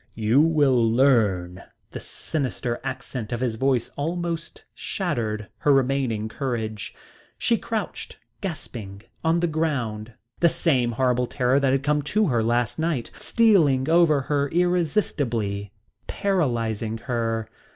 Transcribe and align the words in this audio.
"You 0.15 0.41
will 0.41 0.83
learn." 0.91 1.61
The 1.91 1.99
sinister 1.99 2.79
accent 2.83 3.31
of 3.31 3.41
his 3.41 3.53
voice 3.55 3.89
almost 3.95 4.65
shattered 4.73 5.49
her 5.59 5.71
remaining 5.71 6.27
courage. 6.27 6.95
She 7.37 7.55
crouched, 7.59 8.17
gasping, 8.41 9.03
on 9.23 9.41
the 9.41 9.45
ground, 9.47 10.13
the 10.39 10.49
same 10.49 10.93
horrible 10.93 11.27
terror 11.27 11.59
that 11.59 11.71
had 11.71 11.83
come 11.83 12.01
to 12.01 12.25
her 12.29 12.41
last 12.41 12.79
night 12.79 13.11
stealing 13.15 13.87
over 13.91 14.21
her 14.21 14.49
irresistibly, 14.49 15.71
paralysing 16.07 16.97
her. 17.05 17.47